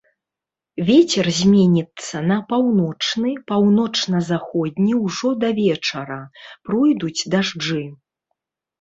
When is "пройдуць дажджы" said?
6.73-7.83